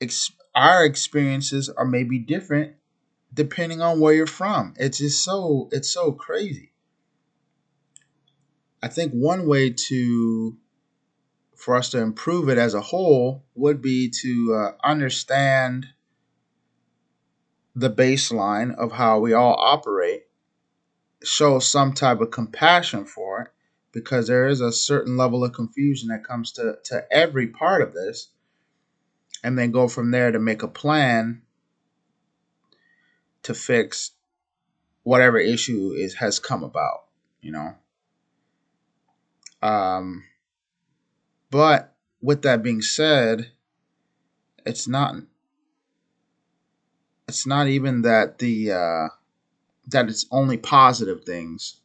ex- 0.00 0.32
our 0.54 0.84
experiences 0.84 1.68
are 1.70 1.86
maybe 1.86 2.18
different 2.18 2.74
depending 3.32 3.80
on 3.80 3.98
where 3.98 4.12
you're 4.12 4.26
from. 4.26 4.74
It's 4.76 4.98
just 4.98 5.24
so 5.24 5.68
it's 5.72 5.90
so 5.92 6.12
crazy. 6.12 6.72
I 8.82 8.88
think 8.88 9.12
one 9.12 9.46
way 9.46 9.70
to 9.70 10.56
for 11.56 11.76
us 11.76 11.90
to 11.90 11.98
improve 11.98 12.48
it 12.48 12.58
as 12.58 12.74
a 12.74 12.80
whole 12.80 13.44
would 13.54 13.80
be 13.80 14.10
to 14.10 14.54
uh, 14.54 14.72
understand 14.84 15.86
the 17.74 17.88
baseline 17.90 18.74
of 18.74 18.92
how 18.92 19.20
we 19.20 19.32
all 19.32 19.54
operate, 19.58 20.24
show 21.22 21.58
some 21.58 21.92
type 21.92 22.20
of 22.20 22.30
compassion 22.30 23.04
for 23.04 23.42
it, 23.42 23.48
because 23.92 24.26
there 24.26 24.48
is 24.48 24.60
a 24.60 24.72
certain 24.72 25.16
level 25.16 25.44
of 25.44 25.52
confusion 25.52 26.08
that 26.08 26.24
comes 26.24 26.52
to, 26.52 26.78
to 26.84 27.04
every 27.10 27.46
part 27.46 27.82
of 27.82 27.92
this, 27.92 28.28
and 29.44 29.58
then 29.58 29.70
go 29.70 29.88
from 29.88 30.10
there 30.10 30.32
to 30.32 30.38
make 30.38 30.62
a 30.62 30.68
plan 30.68 31.42
to 33.42 33.54
fix 33.54 34.12
whatever 35.02 35.38
issue 35.38 35.92
is 35.96 36.14
has 36.14 36.38
come 36.38 36.62
about, 36.62 37.04
you 37.40 37.52
know. 37.52 37.74
Um, 39.60 40.24
but 41.50 41.94
with 42.20 42.42
that 42.42 42.62
being 42.62 42.82
said, 42.82 43.50
it's 44.64 44.88
not 44.88 45.16
it's 47.28 47.46
not 47.46 47.66
even 47.66 48.02
that 48.02 48.38
the 48.38 48.72
uh, 48.72 49.08
that 49.88 50.08
it's 50.08 50.26
only 50.30 50.56
positive 50.56 51.24
things 51.24 51.81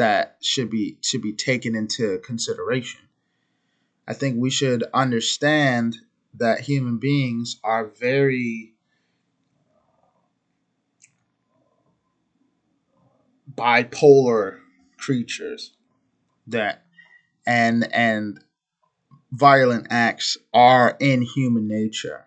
that 0.00 0.38
should 0.40 0.70
be 0.70 0.96
should 1.02 1.20
be 1.20 1.34
taken 1.34 1.76
into 1.76 2.18
consideration. 2.20 3.02
I 4.08 4.14
think 4.14 4.40
we 4.40 4.48
should 4.48 4.82
understand 4.94 5.98
that 6.32 6.60
human 6.60 6.96
beings 6.96 7.60
are 7.62 7.84
very 7.84 8.72
bipolar 13.54 14.60
creatures 14.96 15.74
that 16.46 16.86
and 17.46 17.86
and 17.92 18.42
violent 19.32 19.88
acts 19.90 20.38
are 20.54 20.96
in 20.98 21.20
human 21.20 21.68
nature 21.68 22.26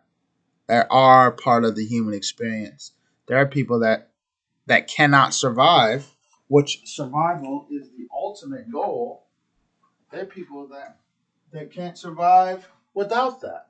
that 0.68 0.86
are 0.92 1.32
part 1.32 1.66
of 1.66 1.76
the 1.76 1.86
human 1.86 2.14
experience 2.14 2.92
there 3.28 3.38
are 3.38 3.48
people 3.48 3.80
that 3.80 4.12
that 4.68 4.88
cannot 4.88 5.34
survive 5.34 6.13
which 6.48 6.82
survival 6.86 7.68
is 7.72 7.90
the 7.90 8.08
ultimate 8.14 8.72
goal. 8.72 9.26
There 10.12 10.24
are 10.24 10.26
people 10.26 10.68
that 10.68 11.00
that 11.52 11.72
can't 11.72 11.98
survive 11.98 12.68
without 12.94 13.42
that. 13.42 13.68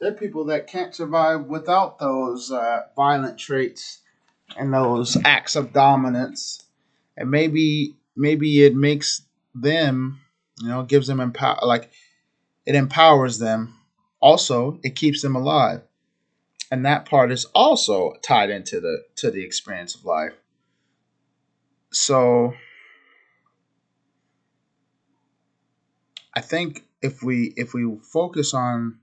There 0.00 0.10
are 0.10 0.14
people 0.14 0.46
that 0.46 0.66
can't 0.66 0.94
survive 0.94 1.44
without 1.44 1.98
those 2.00 2.50
uh, 2.50 2.80
violent 2.96 3.38
traits 3.38 4.00
and 4.56 4.74
those 4.74 5.16
acts 5.24 5.54
of 5.54 5.72
dominance, 5.72 6.64
and 7.16 7.30
maybe 7.30 7.94
maybe 8.16 8.64
it 8.64 8.74
makes 8.74 9.22
them, 9.54 10.20
you 10.60 10.68
know, 10.68 10.82
gives 10.82 11.06
them 11.06 11.20
empower 11.20 11.58
like 11.62 11.90
it 12.66 12.74
empowers 12.74 13.38
them. 13.38 13.78
Also, 14.22 14.80
it 14.82 14.96
keeps 14.96 15.20
them 15.20 15.36
alive, 15.36 15.82
and 16.70 16.84
that 16.86 17.06
part 17.06 17.32
is 17.32 17.46
also 17.54 18.14
tied 18.22 18.50
into 18.50 18.80
the 18.80 19.04
to 19.16 19.30
the 19.30 19.44
experience 19.44 19.94
of 19.94 20.04
life. 20.04 20.34
So, 21.92 22.54
I 26.34 26.42
think 26.42 26.84
if 27.00 27.22
we 27.22 27.54
if 27.56 27.72
we 27.72 27.96
focus 28.02 28.52
on 28.52 28.98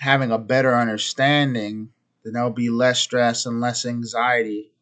having 0.00 0.30
a 0.30 0.38
better 0.38 0.76
understanding, 0.76 1.90
then 2.22 2.34
there'll 2.34 2.50
be 2.50 2.68
less 2.70 3.00
stress 3.00 3.46
and 3.46 3.60
less 3.60 3.86
anxiety. 3.86 4.72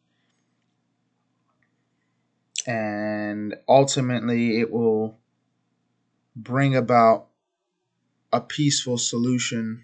And 2.65 3.55
ultimately, 3.67 4.59
it 4.61 4.71
will 4.71 5.17
bring 6.35 6.75
about 6.75 7.28
a 8.31 8.41
peaceful 8.41 8.97
solution 8.97 9.83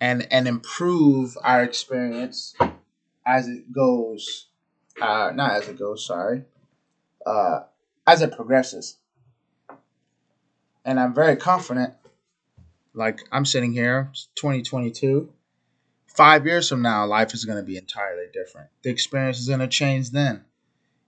and 0.00 0.26
and 0.30 0.46
improve 0.46 1.36
our 1.42 1.62
experience 1.62 2.54
as 3.26 3.48
it 3.48 3.72
goes. 3.72 4.48
Uh, 5.00 5.32
not 5.34 5.52
as 5.52 5.68
it 5.68 5.78
goes. 5.78 6.06
Sorry. 6.06 6.44
Uh, 7.24 7.60
as 8.06 8.22
it 8.22 8.32
progresses. 8.32 8.98
And 10.84 11.00
I'm 11.00 11.14
very 11.14 11.36
confident. 11.36 11.94
Like 12.92 13.20
I'm 13.32 13.44
sitting 13.44 13.72
here, 13.72 14.10
2022. 14.36 15.30
Five 16.06 16.46
years 16.46 16.68
from 16.68 16.82
now, 16.82 17.06
life 17.06 17.34
is 17.34 17.44
going 17.44 17.58
to 17.58 17.64
be 17.64 17.76
entirely 17.76 18.26
different. 18.32 18.68
The 18.82 18.90
experience 18.90 19.40
is 19.40 19.48
going 19.48 19.60
to 19.60 19.68
change 19.68 20.10
then. 20.10 20.44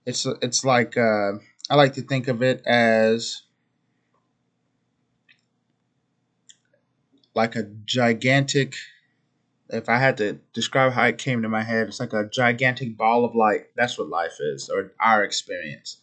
It's 0.05 0.27
it's 0.43 0.65
like 0.65 0.97
uh, 0.97 1.33
I 1.69 1.75
like 1.77 1.95
to 1.95 2.03
think 2.03 2.29
of 2.29 2.43
it 2.43 2.67
as 2.67 3.43
like 7.37 7.55
a 7.55 7.65
gigantic 7.85 8.75
if 9.69 9.89
I 9.89 9.99
had 9.99 10.17
to 10.19 10.39
describe 10.53 10.93
how 10.93 11.05
it 11.07 11.19
came 11.19 11.43
to 11.43 11.49
my 11.49 11.63
head, 11.63 11.89
it's 11.89 12.01
like 12.01 12.13
a 12.13 12.29
gigantic 12.29 12.97
ball 12.97 13.25
of 13.25 13.35
light. 13.35 13.67
That's 13.77 13.99
what 13.99 14.09
life 14.09 14.37
is, 14.41 14.69
or 14.69 14.93
our 15.01 15.25
experience. 15.25 15.99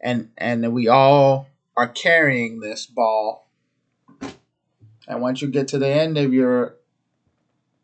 And 0.00 0.30
and 0.38 0.72
we 0.72 0.88
all 0.88 1.48
are 1.76 1.88
carrying 1.88 2.60
this 2.60 2.86
ball. 2.86 3.50
And 5.06 5.20
once 5.20 5.42
you 5.42 5.48
get 5.48 5.68
to 5.68 5.78
the 5.78 5.88
end 5.88 6.18
of 6.18 6.32
your 6.32 6.76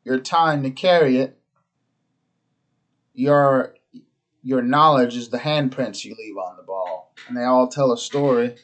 your 0.05 0.19
time 0.19 0.63
to 0.63 0.71
carry 0.71 1.19
it, 1.19 1.39
your 3.13 3.75
your 4.43 4.63
knowledge 4.63 5.17
is 5.17 5.29
the 5.29 5.39
handprints 5.39 6.05
you 6.05 6.15
leave 6.17 6.37
on 6.37 6.57
the 6.57 6.63
ball. 6.63 7.13
And 7.29 7.37
they 7.37 7.45
all 7.45 7.69
tell 7.69 7.93
a 7.93 7.99
story 7.99 8.57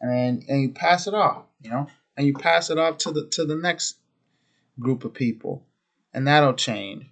and 0.00 0.42
and 0.48 0.62
you 0.62 0.70
pass 0.70 1.06
it 1.06 1.14
off, 1.14 1.44
you 1.62 1.70
know? 1.70 1.86
And 2.16 2.26
you 2.26 2.34
pass 2.34 2.70
it 2.70 2.78
off 2.78 2.98
to 2.98 3.10
the 3.10 3.26
to 3.28 3.44
the 3.44 3.56
next 3.56 3.96
group 4.78 5.04
of 5.04 5.14
people 5.14 5.64
and 6.12 6.26
that'll 6.26 6.54
change. 6.54 7.06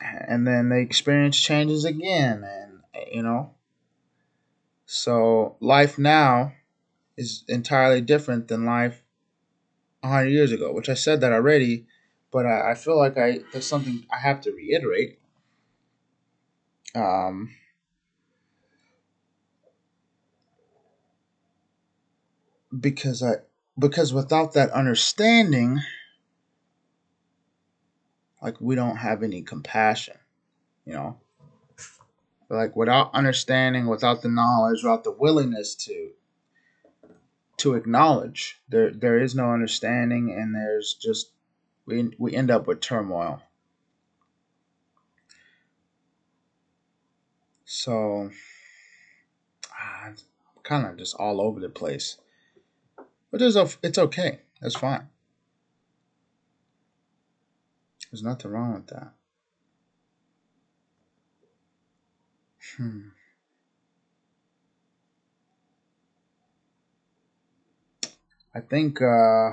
And 0.00 0.46
then 0.46 0.68
the 0.68 0.78
experience 0.78 1.38
changes 1.40 1.84
again, 1.84 2.44
and 2.44 2.80
you 3.12 3.22
know. 3.22 3.54
So 4.86 5.56
life 5.60 5.98
now 5.98 6.52
is 7.16 7.44
entirely 7.48 8.00
different 8.00 8.48
than 8.48 8.64
life 8.64 9.02
100 10.00 10.28
years 10.28 10.52
ago, 10.52 10.72
which 10.72 10.88
I 10.88 10.94
said 10.94 11.20
that 11.20 11.32
already, 11.32 11.86
but 12.30 12.46
I, 12.46 12.70
I 12.70 12.74
feel 12.74 12.96
like 12.96 13.18
I 13.18 13.40
there's 13.52 13.66
something 13.66 14.06
I 14.12 14.18
have 14.18 14.40
to 14.42 14.52
reiterate. 14.52 15.18
Um, 16.94 17.50
because 22.80 23.22
I 23.22 23.36
because 23.78 24.12
without 24.12 24.54
that 24.54 24.70
understanding 24.70 25.80
like 28.42 28.60
we 28.60 28.74
don't 28.74 28.96
have 28.96 29.22
any 29.22 29.42
compassion, 29.42 30.16
you 30.84 30.92
know. 30.94 31.18
Like 32.50 32.74
without 32.76 33.12
understanding, 33.12 33.86
without 33.86 34.22
the 34.22 34.28
knowledge, 34.28 34.82
without 34.82 35.04
the 35.04 35.12
willingness 35.12 35.74
to 35.76 36.12
to 37.58 37.74
acknowledge, 37.74 38.60
there 38.68 38.90
there 38.90 39.18
is 39.18 39.34
no 39.34 39.52
understanding, 39.52 40.30
and 40.30 40.54
there's 40.54 40.94
just 40.94 41.32
we 41.84 42.10
we 42.18 42.34
end 42.34 42.50
up 42.50 42.66
with 42.66 42.80
turmoil. 42.80 43.42
So, 47.66 48.30
ah, 49.70 50.04
I'm 50.06 50.16
kind 50.62 50.86
of 50.86 50.96
just 50.96 51.14
all 51.16 51.42
over 51.42 51.60
the 51.60 51.68
place, 51.68 52.16
but 53.30 53.40
there's 53.40 53.56
a 53.56 53.68
it's 53.82 53.98
okay. 53.98 54.40
That's 54.60 54.76
fine. 54.76 55.08
There's 58.10 58.22
nothing 58.22 58.50
wrong 58.50 58.74
with 58.74 58.86
that. 58.88 59.12
Hmm. 62.76 63.08
I 68.54 68.60
think 68.60 69.00
uh, 69.02 69.50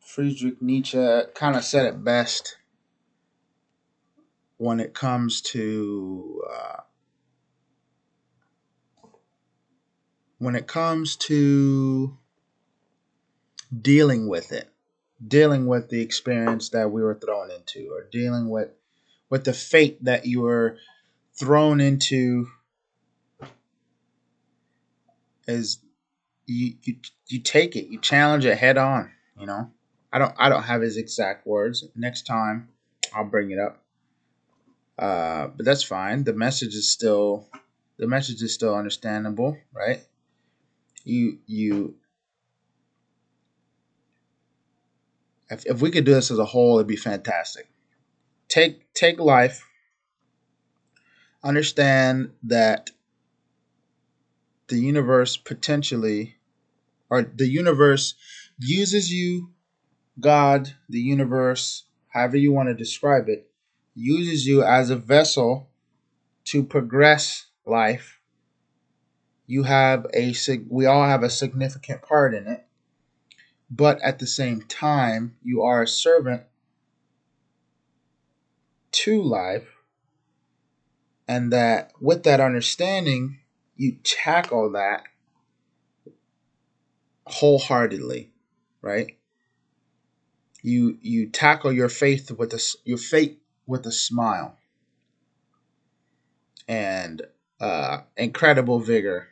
Friedrich 0.00 0.62
Nietzsche 0.62 1.20
kind 1.34 1.56
of 1.56 1.64
said 1.64 1.86
it 1.86 2.02
best 2.02 2.56
when 4.56 4.80
it 4.80 4.94
comes 4.94 5.42
to 5.42 6.42
uh, 6.50 6.80
when 10.38 10.54
it 10.54 10.66
comes 10.66 11.16
to 11.16 12.16
dealing 13.80 14.28
with 14.28 14.52
it, 14.52 14.68
dealing 15.26 15.66
with 15.66 15.88
the 15.88 16.00
experience 16.00 16.70
that 16.70 16.90
we 16.90 17.02
were 17.02 17.14
thrown 17.14 17.50
into, 17.50 17.90
or 17.92 18.08
dealing 18.10 18.50
with 18.50 18.70
with 19.30 19.44
the 19.44 19.52
fate 19.52 20.04
that 20.04 20.26
you 20.26 20.42
were 20.42 20.76
thrown 21.38 21.80
into, 21.80 22.46
is 25.46 25.78
you 26.46 26.74
you 26.82 26.96
you 27.26 27.40
take 27.40 27.76
it, 27.76 27.86
you 27.86 28.00
challenge 28.00 28.44
it 28.44 28.58
head 28.58 28.76
on. 28.76 29.10
You 29.38 29.46
know, 29.46 29.70
I 30.12 30.18
don't 30.18 30.34
I 30.38 30.48
don't 30.48 30.62
have 30.62 30.82
his 30.82 30.96
exact 30.96 31.46
words. 31.46 31.84
Next 31.96 32.22
time, 32.22 32.68
I'll 33.14 33.24
bring 33.24 33.50
it 33.50 33.58
up. 33.58 33.82
Uh, 34.96 35.48
but 35.48 35.64
that's 35.66 35.82
fine. 35.82 36.22
The 36.24 36.32
message 36.32 36.74
is 36.74 36.90
still 36.90 37.48
the 37.98 38.06
message 38.06 38.42
is 38.42 38.54
still 38.54 38.74
understandable, 38.74 39.56
right? 39.72 40.02
You 41.04 41.38
you 41.46 41.94
if, 45.50 45.64
if 45.66 45.80
we 45.80 45.90
could 45.90 46.04
do 46.04 46.14
this 46.14 46.30
as 46.30 46.38
a 46.38 46.44
whole 46.44 46.78
it'd 46.78 46.86
be 46.86 46.96
fantastic. 46.96 47.68
Take 48.48 48.92
take 48.94 49.20
life. 49.20 49.66
Understand 51.42 52.30
that 52.42 52.90
the 54.68 54.78
universe 54.78 55.36
potentially 55.36 56.36
or 57.10 57.22
the 57.22 57.48
universe 57.48 58.14
uses 58.58 59.12
you 59.12 59.50
god 60.20 60.74
the 60.88 61.00
universe 61.00 61.84
however 62.08 62.36
you 62.36 62.52
want 62.52 62.68
to 62.68 62.74
describe 62.74 63.28
it 63.28 63.50
uses 63.94 64.46
you 64.46 64.62
as 64.62 64.88
a 64.88 64.96
vessel 64.96 65.68
to 66.44 66.62
progress 66.62 67.46
life 67.66 68.20
you 69.46 69.64
have 69.64 70.06
a 70.14 70.34
we 70.68 70.86
all 70.86 71.04
have 71.04 71.22
a 71.22 71.30
significant 71.30 72.02
part 72.02 72.34
in 72.34 72.46
it. 72.46 72.64
But 73.70 74.00
at 74.02 74.18
the 74.18 74.26
same 74.26 74.62
time 74.62 75.36
you 75.42 75.62
are 75.62 75.82
a 75.82 75.88
servant 75.88 76.42
to 78.92 79.22
life 79.22 79.68
and 81.26 81.52
that 81.52 81.92
with 82.00 82.22
that 82.24 82.40
understanding 82.40 83.38
you 83.76 83.96
tackle 84.04 84.70
that 84.72 85.02
wholeheartedly 87.26 88.30
right? 88.84 89.16
You 90.62 90.98
you 91.00 91.28
tackle 91.30 91.72
your 91.72 91.88
faith 91.88 92.30
with 92.30 92.52
a 92.52 92.60
your 92.84 92.98
faith 92.98 93.38
with 93.66 93.86
a 93.86 93.92
smile 93.92 94.58
and 96.68 97.22
uh, 97.60 98.00
incredible 98.16 98.78
vigor 98.80 99.28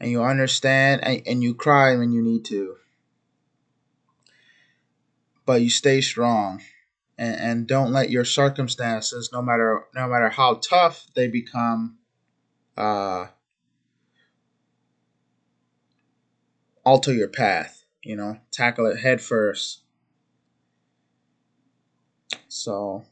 and 0.00 0.10
you 0.10 0.22
understand 0.22 1.04
and, 1.04 1.22
and 1.26 1.42
you 1.42 1.54
cry 1.54 1.96
when 1.96 2.12
you 2.12 2.22
need 2.22 2.44
to. 2.46 2.76
But 5.46 5.62
you 5.62 5.70
stay 5.70 6.00
strong 6.00 6.62
and, 7.18 7.36
and 7.40 7.66
don't 7.66 7.92
let 7.92 8.10
your 8.10 8.24
circumstances 8.24 9.30
no 9.32 9.42
matter 9.42 9.84
no 9.94 10.08
matter 10.08 10.28
how 10.28 10.54
tough 10.54 11.06
they 11.14 11.28
become 11.28 11.98
uh, 12.76 13.26
alter 16.84 17.12
your 17.12 17.28
path 17.28 17.80
you 18.02 18.16
know? 18.16 18.38
Tackle 18.50 18.86
it 18.86 18.98
head 18.98 19.20
first. 19.20 19.80
So 22.48 23.04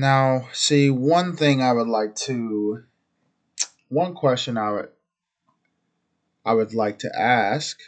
Now, 0.00 0.48
see, 0.54 0.88
one 0.88 1.36
thing 1.36 1.60
I 1.60 1.74
would 1.74 1.86
like 1.86 2.14
to, 2.24 2.84
one 3.90 4.14
question 4.14 4.56
I 4.56 4.72
would, 4.72 4.88
I 6.42 6.54
would 6.54 6.72
like 6.72 7.00
to 7.00 7.14
ask, 7.14 7.78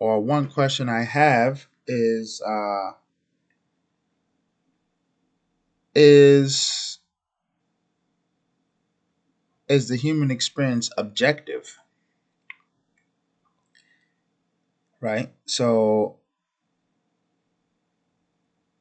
or 0.00 0.20
one 0.20 0.50
question 0.50 0.88
I 0.88 1.04
have 1.04 1.68
is, 1.86 2.42
uh, 2.44 2.94
is, 5.94 6.98
is 9.68 9.86
the 9.86 9.96
human 9.96 10.32
experience 10.32 10.90
objective? 10.98 11.78
Right. 15.00 15.32
So, 15.44 16.16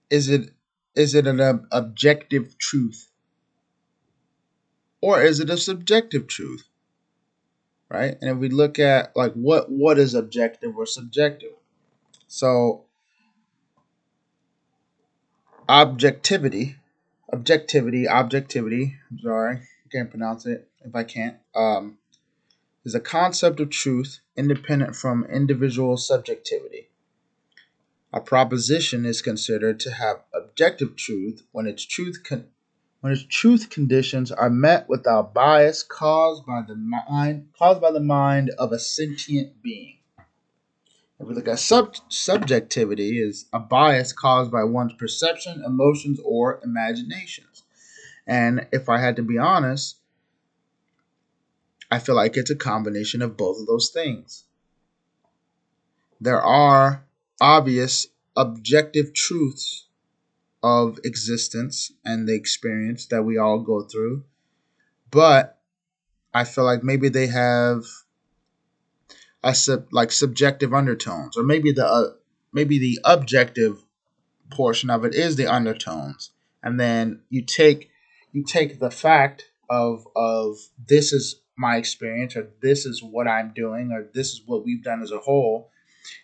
is 0.10 0.30
it 0.30 0.55
is 0.96 1.16
it 1.16 1.28
an 1.28 1.42
ob- 1.42 1.68
objective 1.72 2.58
truth 2.58 3.10
or 5.02 5.22
is 5.22 5.40
it 5.40 5.50
a 5.50 5.58
subjective 5.58 6.28
truth? 6.28 6.68
Right? 7.90 8.18
And 8.20 8.32
if 8.32 8.38
we 8.38 8.50
look 8.50 8.80
at 8.80 9.16
like 9.16 9.34
what 9.34 9.70
what 9.72 10.00
is 10.00 10.16
objective 10.16 10.76
or 10.78 10.86
subjective? 10.86 11.52
So 12.28 12.86
objectivity, 15.70 16.78
objectivity, 17.32 18.08
objectivity, 18.08 18.96
I'm 19.12 19.20
sorry, 19.20 19.56
I 19.58 19.90
can't 19.92 20.10
pronounce 20.10 20.46
it 20.46 20.68
if 20.84 20.96
I 20.96 21.04
can't. 21.04 21.38
Um 21.54 21.98
is 22.84 22.96
a 22.96 23.00
concept 23.00 23.60
of 23.60 23.70
truth 23.70 24.20
independent 24.38 24.96
from 24.96 25.26
individual 25.26 25.98
subjectivity. 25.98 26.88
A 28.16 28.22
proposition 28.22 29.06
is 29.06 29.22
considered 29.22 29.78
to 29.82 29.92
have 29.92 30.24
objective 30.34 30.96
truth 30.96 31.44
when 31.52 31.68
its 31.68 31.84
truth 31.86 32.24
con- 32.24 32.48
when 33.02 33.12
its 33.12 33.26
truth 33.26 33.70
conditions 33.70 34.32
are 34.32 34.50
met 34.50 34.88
without 34.88 35.34
bias 35.34 35.84
caused 35.84 36.46
by 36.46 36.62
the 36.66 36.76
mind 36.76 37.50
caused 37.60 37.82
by 37.82 37.92
the 37.92 38.00
mind 38.00 38.52
of 38.58 38.72
a 38.72 38.80
sentient 38.80 39.62
being. 39.62 39.98
If 41.20 41.28
we 41.28 41.36
look 41.36 41.50
at 41.50 41.60
sub- 41.60 41.98
subjectivity 42.08 43.20
is 43.20 43.48
a 43.52 43.60
bias 43.60 44.14
caused 44.14 44.50
by 44.50 44.64
one's 44.64 44.94
perception, 44.94 45.62
emotions, 45.66 46.18
or 46.24 46.62
imaginations. 46.64 47.64
And 48.26 48.68
if 48.72 48.88
I 48.88 49.00
had 49.00 49.18
to 49.18 49.24
be 49.24 49.38
honest, 49.38 49.98
I 51.92 52.00
feel 52.00 52.16
like 52.16 52.38
it's 52.38 52.50
a 52.50 52.56
combination 52.56 53.22
of 53.22 53.36
both 53.36 53.60
of 53.60 53.68
those 53.68 53.90
things. 53.90 54.46
There 56.22 56.42
are 56.42 57.05
obvious 57.40 58.08
objective 58.36 59.14
truths 59.14 59.88
of 60.64 61.00
existence 61.04 61.92
and 62.04 62.28
the 62.28 62.34
experience 62.34 63.06
that 63.08 63.24
we 63.24 63.38
all 63.38 63.60
go 63.60 63.84
through, 63.84 64.24
but 65.12 65.60
I 66.34 66.44
feel 66.44 66.66
like 66.66 66.84
maybe 66.84 67.10
they 67.10 67.28
have 67.28 67.84
a 69.44 69.54
sub, 69.54 69.88
like 69.92 70.12
subjective 70.12 70.74
undertones, 70.74 71.38
or 71.38 71.44
maybe 71.44 71.72
the 71.72 71.86
uh, 71.86 72.10
maybe 72.52 72.80
the 72.80 73.00
objective 73.04 73.86
portion 74.50 74.90
of 74.90 75.06
it 75.06 75.14
is 75.14 75.36
the 75.36 75.48
undertones, 75.48 76.32
and 76.64 76.80
then 76.80 77.22
you 77.30 77.44
take 77.44 77.90
you 78.34 78.44
take 78.44 78.80
the 78.80 78.92
fact 78.92 79.46
of 79.70 80.06
of 80.16 80.58
this 80.88 81.14
is 81.14 81.42
my 81.58 81.78
experience 81.78 82.36
or 82.36 82.50
this 82.62 82.86
is 82.86 83.02
what 83.02 83.28
I'm 83.28 83.54
doing 83.54 83.92
or 83.92 84.10
this 84.14 84.34
is 84.34 84.42
what 84.46 84.66
we've 84.66 84.84
done 84.84 85.02
as 85.02 85.12
a 85.12 85.20
whole 85.20 85.72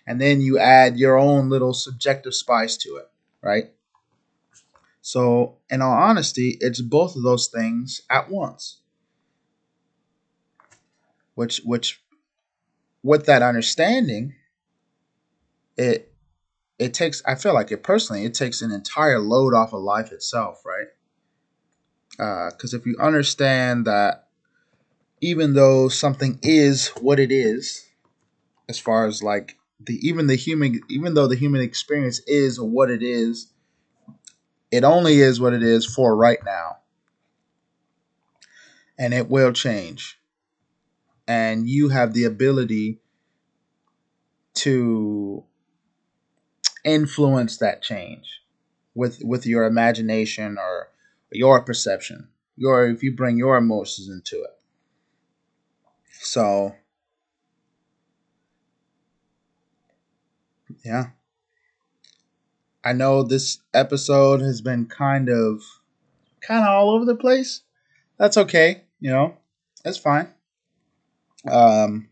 and 0.08 0.20
then 0.22 0.42
you 0.42 0.58
add 0.58 0.98
your 0.98 1.18
own 1.18 1.50
little 1.50 1.74
subjective 1.74 2.34
spice 2.34 2.78
to 2.78 2.98
it, 2.98 3.10
right? 3.42 3.72
So, 5.02 5.58
in 5.70 5.82
all 5.82 5.94
honesty, 5.94 6.58
it's 6.62 6.82
both 6.82 7.16
of 7.16 7.24
those 7.24 7.48
things 7.48 8.02
at 8.10 8.30
once. 8.30 8.82
Which 11.36 11.62
which 11.66 12.02
with 13.04 13.26
that 13.26 13.42
understanding, 13.42 14.36
it 15.78 16.14
it 16.80 16.94
takes 16.94 17.22
I 17.26 17.36
feel 17.36 17.54
like 17.54 17.72
it 17.72 17.84
personally, 17.84 18.26
it 18.26 18.34
takes 18.34 18.62
an 18.62 18.72
entire 18.72 19.20
load 19.20 19.54
off 19.54 19.74
of 19.74 19.82
life 19.82 20.12
itself, 20.12 20.64
right? 20.66 20.88
Because 22.52 22.74
uh, 22.74 22.78
if 22.78 22.86
you 22.86 22.96
understand 23.00 23.86
that 23.88 24.28
even 25.22 25.54
though 25.54 25.88
something 25.90 26.40
is 26.44 26.90
what 27.00 27.20
it 27.20 27.32
is, 27.32 27.88
as 28.70 28.80
far 28.80 29.06
as 29.08 29.24
like 29.24 29.58
the 29.86 29.96
even 30.08 30.28
the 30.28 30.36
human 30.36 30.82
even 30.90 31.14
though 31.14 31.28
the 31.28 31.36
human 31.36 31.62
experience 31.62 32.20
is 32.28 32.60
what 32.60 32.90
it 32.92 33.04
is, 33.04 33.48
it 34.72 34.84
only 34.84 35.20
is 35.20 35.40
what 35.40 35.54
it 35.54 35.64
is 35.64 35.86
for 35.86 36.16
right 36.16 36.40
now. 36.46 36.78
And 38.98 39.14
it 39.14 39.30
will 39.30 39.52
change. 39.52 40.20
And 41.28 41.68
you 41.68 41.90
have 41.90 42.14
the 42.14 42.26
ability 42.26 43.00
to 44.56 45.44
influence 46.84 47.58
that 47.58 47.82
change 47.82 48.42
with 48.96 49.22
with 49.24 49.46
your 49.46 49.66
imagination 49.66 50.58
or 50.58 50.90
your 51.32 51.62
perception. 51.62 52.28
Your 52.58 52.88
if 52.90 53.02
you 53.04 53.16
bring 53.16 53.38
your 53.38 53.58
emotions 53.58 54.10
into 54.10 54.44
it. 54.44 54.60
So 56.22 56.76
yeah. 60.84 61.08
I 62.84 62.94
know 62.94 63.24
this 63.24 63.60
episode 63.74 64.42
has 64.42 64.62
been 64.62 64.86
kind 64.88 65.30
of 65.30 65.62
kind 66.42 66.64
of 66.64 66.70
all 66.70 66.92
over 66.92 67.06
the 67.06 67.16
place. 67.16 67.62
That's 68.18 68.38
okay, 68.38 68.84
you 69.00 69.12
know. 69.12 69.38
That's 69.84 69.98
fine. 69.98 70.30
Um 71.50 72.10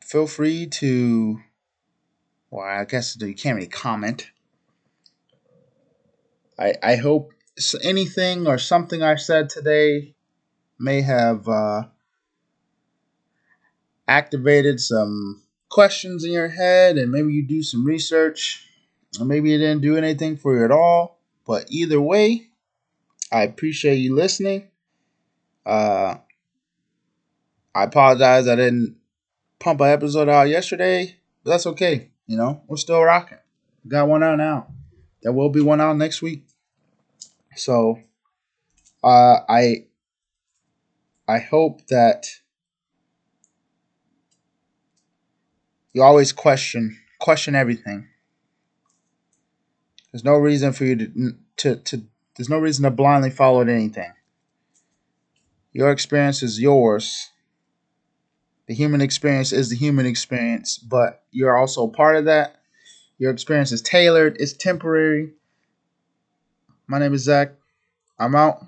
feel 0.00 0.26
free 0.26 0.66
to 0.66 1.40
well, 2.50 2.66
I 2.66 2.84
guess 2.84 3.16
you 3.20 3.34
can't 3.34 3.56
really 3.56 3.68
comment. 3.68 4.30
I 6.58 6.74
I 6.82 6.96
hope 6.96 7.32
anything 7.82 8.46
or 8.46 8.58
something 8.58 9.02
I 9.02 9.16
said 9.16 9.50
today 9.50 10.14
may 10.78 11.02
have 11.02 11.48
uh, 11.48 11.84
activated 14.08 14.80
some 14.80 15.42
questions 15.68 16.24
in 16.24 16.32
your 16.32 16.48
head 16.48 16.96
and 16.96 17.12
maybe 17.12 17.32
you 17.32 17.46
do 17.46 17.62
some 17.62 17.84
research. 17.84 18.64
Or 19.20 19.24
maybe 19.24 19.54
it 19.54 19.58
didn't 19.58 19.82
do 19.82 19.96
anything 19.96 20.36
for 20.36 20.56
you 20.56 20.64
at 20.64 20.70
all 20.70 21.18
but 21.46 21.64
either 21.70 22.00
way 22.00 22.48
i 23.32 23.42
appreciate 23.42 23.96
you 23.96 24.14
listening. 24.14 24.68
Uh, 25.64 26.16
i 27.74 27.84
apologize 27.84 28.46
i 28.48 28.56
didn't 28.56 28.96
pump 29.58 29.80
an 29.80 29.88
episode 29.88 30.28
out 30.28 30.48
yesterday 30.48 31.16
but 31.42 31.50
that's 31.50 31.66
okay 31.66 32.10
you 32.28 32.36
know 32.36 32.62
we're 32.68 32.76
still 32.76 33.02
rocking. 33.02 33.38
Got 33.88 34.06
one 34.06 34.22
out. 34.22 34.36
Now 34.36 34.68
there 35.22 35.32
will 35.32 35.48
be 35.48 35.62
one 35.62 35.80
out 35.80 35.96
next 35.96 36.22
week. 36.22 36.44
So 37.56 37.98
uh, 39.02 39.40
i 39.48 39.86
i 41.26 41.38
hope 41.38 41.86
that 41.88 42.26
you 45.98 46.04
always 46.04 46.32
question 46.32 46.96
question 47.18 47.56
everything. 47.56 48.06
There's 50.12 50.22
no 50.22 50.36
reason 50.36 50.72
for 50.72 50.84
you 50.84 50.94
to 50.96 51.32
to, 51.56 51.76
to 51.76 52.02
there's 52.36 52.48
no 52.48 52.60
reason 52.60 52.84
to 52.84 52.90
blindly 52.92 53.30
follow 53.30 53.62
anything. 53.62 54.12
Your 55.72 55.90
experience 55.90 56.40
is 56.44 56.60
yours. 56.60 57.30
The 58.68 58.74
human 58.74 59.00
experience 59.00 59.52
is 59.52 59.70
the 59.70 59.76
human 59.76 60.06
experience, 60.06 60.78
but 60.78 61.24
you're 61.32 61.56
also 61.56 61.88
part 61.88 62.14
of 62.14 62.26
that. 62.26 62.60
Your 63.18 63.32
experience 63.32 63.72
is 63.72 63.82
tailored, 63.82 64.36
it's 64.38 64.52
temporary. 64.52 65.32
My 66.86 67.00
name 67.00 67.12
is 67.12 67.24
Zach. 67.24 67.54
I'm 68.20 68.36
out. 68.36 68.64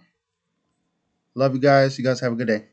Love 1.36 1.54
you 1.54 1.60
guys. 1.60 1.96
You 1.96 2.04
guys 2.04 2.18
have 2.18 2.32
a 2.32 2.36
good 2.36 2.48
day. 2.48 2.69